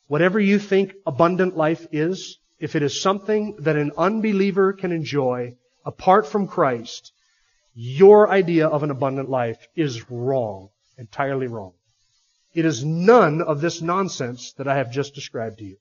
[0.09, 5.57] Whatever you think abundant life is, if it is something that an unbeliever can enjoy
[5.87, 7.15] apart from Christ,
[7.75, 10.69] your idea of an abundant life is wrong.
[10.99, 11.73] Entirely wrong.
[12.59, 15.77] It is none of this nonsense that I have just described to you.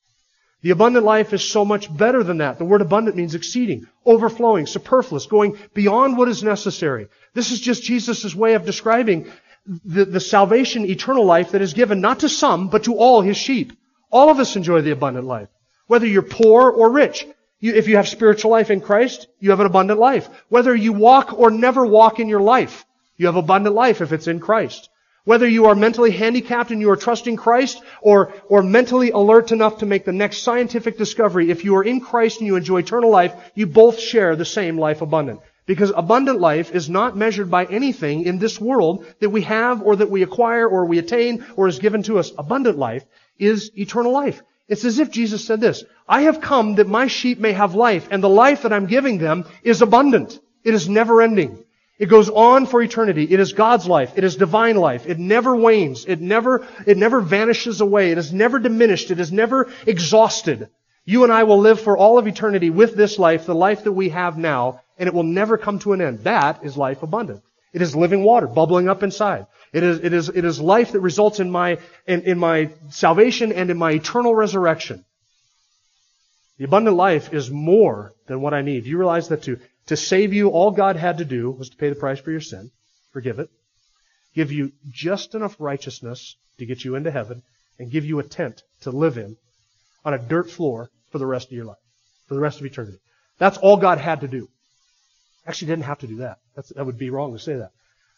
[0.61, 2.59] The abundant life is so much better than that.
[2.59, 7.07] The word abundant means exceeding, overflowing, superfluous, going beyond what is necessary.
[7.33, 9.25] This is just Jesus' way of describing
[9.65, 13.37] the, the salvation, eternal life that is given not to some, but to all his
[13.37, 13.73] sheep.
[14.11, 15.49] All of us enjoy the abundant life.
[15.87, 17.25] Whether you're poor or rich.
[17.59, 20.29] You, if you have spiritual life in Christ, you have an abundant life.
[20.49, 22.85] Whether you walk or never walk in your life,
[23.15, 24.89] you have abundant life if it's in Christ.
[25.27, 29.79] Whether you are mentally handicapped and you are trusting Christ or, or mentally alert enough
[29.79, 33.09] to make the next scientific discovery, if you are in Christ and you enjoy eternal
[33.09, 35.41] life, you both share the same life abundant.
[35.65, 39.97] Because abundant life is not measured by anything in this world that we have or
[39.97, 42.31] that we acquire or we attain or is given to us.
[42.37, 43.03] Abundant life
[43.37, 44.41] is eternal life.
[44.69, 48.07] It's as if Jesus said this, I have come that my sheep may have life,
[48.11, 50.39] and the life that I'm giving them is abundant.
[50.63, 51.65] It is never ending.
[51.99, 53.23] It goes on for eternity.
[53.23, 54.13] It is God's life.
[54.15, 55.07] It is divine life.
[55.07, 56.05] It never wanes.
[56.05, 58.11] It never, it never vanishes away.
[58.11, 59.09] It is never diminished.
[59.09, 60.69] It is never exhausted.
[61.05, 63.93] You and I will live for all of eternity with this life, the life that
[63.93, 66.19] we have now, and it will never come to an end.
[66.19, 67.41] That is life abundant.
[67.73, 69.47] It is living water bubbling up inside.
[69.73, 73.51] It is, it is, it is life that results in my, in, in my salvation
[73.51, 75.03] and in my eternal resurrection.
[76.57, 78.85] The abundant life is more than what I need.
[78.85, 81.89] You realize that to, to save you, all God had to do was to pay
[81.89, 82.71] the price for your sin,
[83.11, 83.49] forgive it,
[84.35, 87.41] give you just enough righteousness to get you into heaven,
[87.79, 89.37] and give you a tent to live in
[90.03, 91.77] on a dirt floor for the rest of your life,
[92.27, 92.99] for the rest of eternity.
[93.37, 94.49] That's all God had to do.
[95.45, 96.39] Actually, didn't have to do that.
[96.55, 97.71] That's, that would be wrong to say that.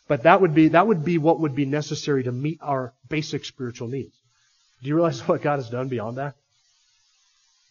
[0.08, 3.46] But that would be, that would be what would be necessary to meet our basic
[3.46, 4.16] spiritual needs.
[4.82, 6.36] Do you realize what God has done beyond that?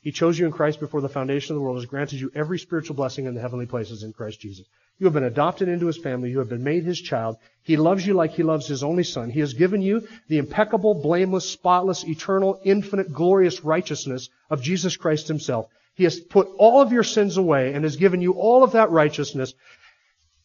[0.01, 2.59] He chose you in Christ before the foundation of the world, has granted you every
[2.59, 4.67] spiritual blessing in the heavenly places in Christ Jesus.
[4.99, 6.31] You have been adopted into his family.
[6.31, 7.37] You have been made his child.
[7.63, 9.31] He loves you like he loves his only son.
[9.31, 15.29] He has given you the impeccable, blameless, spotless, eternal, infinite, glorious righteousness of Jesus Christ
[15.29, 15.69] himself.
[15.95, 18.91] He has put all of your sins away and has given you all of that
[18.91, 19.55] righteousness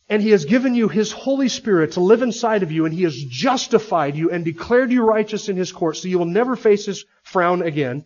[0.09, 3.03] and He has given you His Holy Spirit to live inside of you, and He
[3.03, 6.85] has justified you and declared you righteous in His court, so you will never face
[6.85, 8.05] His frown again.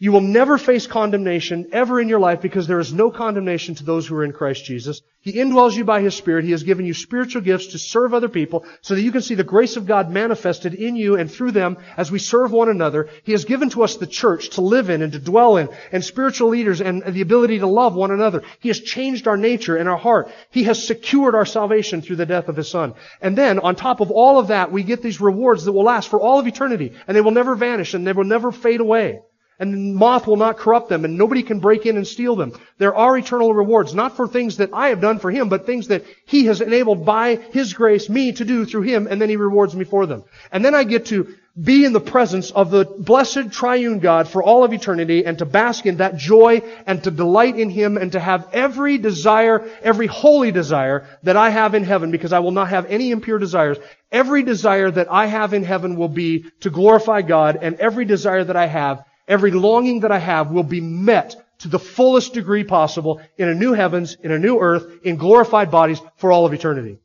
[0.00, 3.84] You will never face condemnation ever in your life because there is no condemnation to
[3.84, 5.00] those who are in Christ Jesus.
[5.20, 6.44] He indwells you by His Spirit.
[6.44, 9.36] He has given you spiritual gifts to serve other people so that you can see
[9.36, 13.08] the grace of God manifested in you and through them as we serve one another.
[13.22, 16.04] He has given to us the church to live in and to dwell in and
[16.04, 18.42] spiritual leaders and the ability to love one another.
[18.58, 20.28] He has changed our nature and our heart.
[20.50, 22.94] He has secured our salvation through the death of His Son.
[23.22, 26.08] And then on top of all of that, we get these rewards that will last
[26.08, 29.20] for all of eternity and they will never vanish and they will never fade away
[29.58, 32.52] and moth will not corrupt them, and nobody can break in and steal them.
[32.78, 35.88] There are eternal rewards, not for things that I have done for Him, but things
[35.88, 39.36] that He has enabled by His grace me to do through Him, and then He
[39.36, 40.24] rewards me for them.
[40.50, 44.42] And then I get to be in the presence of the blessed triune God for
[44.42, 48.10] all of eternity, and to bask in that joy, and to delight in Him, and
[48.12, 52.50] to have every desire, every holy desire that I have in heaven, because I will
[52.50, 53.78] not have any impure desires.
[54.10, 58.42] Every desire that I have in heaven will be to glorify God, and every desire
[58.42, 62.64] that I have Every longing that I have will be met to the fullest degree
[62.64, 66.52] possible in a new heavens, in a new earth, in glorified bodies for all of
[66.52, 66.98] eternity.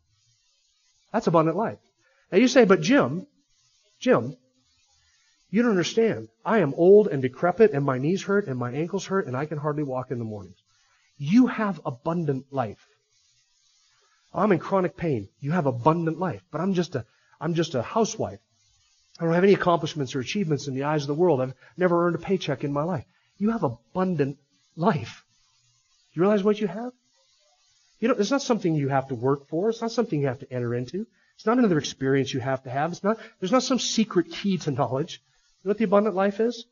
[1.13, 1.79] That's abundant life.
[2.31, 3.25] Now you say, but Jim,
[3.99, 4.35] Jim,
[5.49, 6.27] you don't understand.
[6.45, 9.45] I am old and decrepit and my knees hurt and my ankles hurt and I
[9.45, 10.57] can hardly walk in the mornings.
[11.17, 12.85] You have abundant life.
[14.33, 15.29] I'm in chronic pain.
[15.39, 16.43] You have abundant life.
[16.51, 17.05] But I'm just a,
[17.41, 18.39] I'm just a housewife.
[19.19, 21.41] I don't have any accomplishments or achievements in the eyes of the world.
[21.41, 23.05] I've never earned a paycheck in my life.
[23.37, 24.37] You have abundant
[24.77, 25.25] life.
[26.13, 26.93] You realize what you have?
[27.99, 29.69] You know, it's not something you have to work for.
[29.69, 31.05] It's not something you have to enter into.
[31.35, 32.91] It's not another experience you have to have.
[32.91, 35.21] It's not, there's not some secret key to knowledge.
[35.63, 36.65] You know what the abundant life is?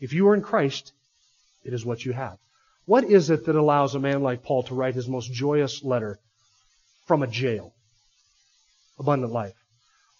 [0.00, 0.92] If you are in Christ,
[1.64, 2.38] it is what you have.
[2.84, 6.18] What is it that allows a man like Paul to write his most joyous letter
[7.06, 7.74] from a jail?
[8.98, 9.54] Abundant life.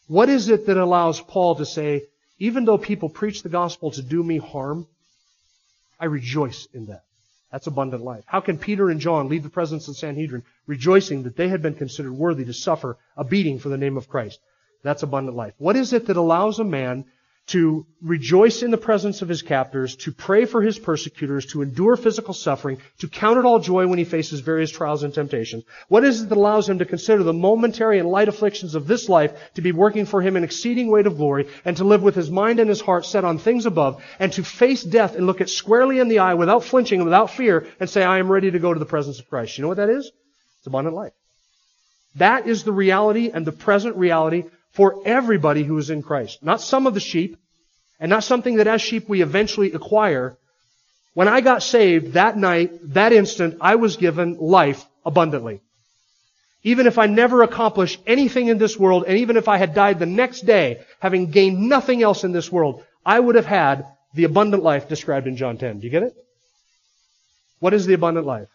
[0.08, 2.04] What is it that allows Paul to say,
[2.38, 4.86] even though people preach the gospel to do me harm,
[6.00, 7.04] I rejoice in that.
[7.52, 8.24] That's abundant life.
[8.26, 11.62] How can Peter and John leave the presence of the Sanhedrin rejoicing that they had
[11.62, 14.40] been considered worthy to suffer a beating for the name of Christ?
[14.82, 15.54] That's abundant life.
[15.58, 17.04] What is it that allows a man
[17.48, 21.96] to rejoice in the presence of his captors, to pray for his persecutors, to endure
[21.96, 25.64] physical suffering, to count it all joy when he faces various trials and temptations?
[25.88, 29.08] What is it that allows him to consider the momentary and light afflictions of this
[29.08, 32.14] life to be working for him an exceeding weight of glory, and to live with
[32.14, 35.40] his mind and his heart set on things above, and to face death and look
[35.40, 38.50] it squarely in the eye without flinching and without fear, and say, I am ready
[38.50, 39.56] to go to the presence of Christ?
[39.56, 40.10] You know what that is?
[40.58, 41.12] It's abundant life.
[42.16, 46.42] That is the reality and the present reality for everybody who is in Christ.
[46.42, 47.36] Not some of the sheep,
[48.00, 50.36] and not something that as sheep we eventually acquire.
[51.14, 55.60] When I got saved that night, that instant, I was given life abundantly.
[56.62, 59.98] Even if I never accomplished anything in this world, and even if I had died
[59.98, 64.24] the next day, having gained nothing else in this world, I would have had the
[64.24, 65.80] abundant life described in John 10.
[65.80, 66.14] Do you get it?
[67.60, 68.48] What is the abundant life?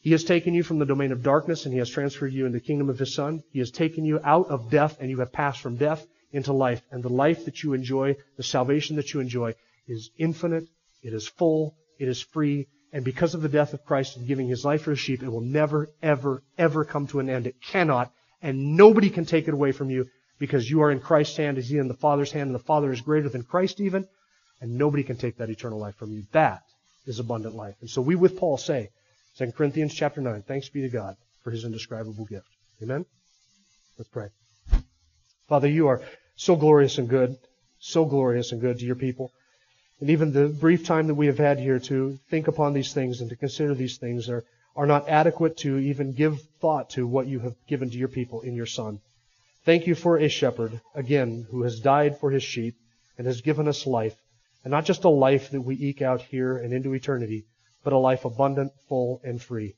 [0.00, 2.58] He has taken you from the domain of darkness and he has transferred you into
[2.58, 3.42] the kingdom of his son.
[3.52, 6.82] He has taken you out of death and you have passed from death into life.
[6.90, 9.54] And the life that you enjoy, the salvation that you enjoy
[9.86, 10.64] is infinite,
[11.02, 14.48] it is full, it is free, and because of the death of Christ and giving
[14.48, 17.46] his life for his sheep, it will never, ever, ever come to an end.
[17.46, 21.36] It cannot, and nobody can take it away from you because you are in Christ's
[21.36, 24.08] hand as he in the Father's hand, and the Father is greater than Christ even,
[24.60, 26.24] and nobody can take that eternal life from you.
[26.32, 26.62] That
[27.06, 27.76] is abundant life.
[27.80, 28.90] And so we with Paul say,
[29.40, 30.42] 2 Corinthians chapter 9.
[30.42, 32.46] Thanks be to God for his indescribable gift.
[32.82, 33.06] Amen?
[33.96, 34.28] Let's pray.
[35.48, 36.02] Father, you are
[36.36, 37.38] so glorious and good,
[37.78, 39.32] so glorious and good to your people.
[39.98, 43.22] And even the brief time that we have had here to think upon these things
[43.22, 44.44] and to consider these things are,
[44.76, 48.42] are not adequate to even give thought to what you have given to your people
[48.42, 49.00] in your Son.
[49.64, 52.74] Thank you for a shepherd, again, who has died for his sheep
[53.16, 54.16] and has given us life,
[54.64, 57.46] and not just a life that we eke out here and into eternity,
[57.82, 59.74] but a life abundant, full, and free.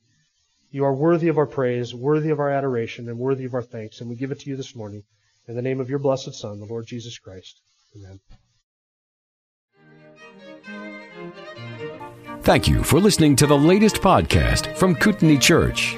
[0.70, 4.00] You are worthy of our praise, worthy of our adoration, and worthy of our thanks,
[4.00, 5.02] and we give it to you this morning
[5.46, 7.60] in the name of your blessed Son, the Lord Jesus Christ.
[7.96, 8.20] Amen.
[12.42, 15.94] Thank you for listening to the latest podcast from Kootenai Church.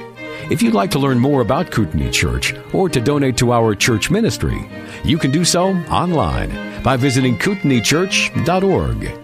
[0.51, 4.11] If you'd like to learn more about Kootenai Church or to donate to our church
[4.11, 4.69] ministry,
[5.05, 9.24] you can do so online by visiting kootenaichurch.org.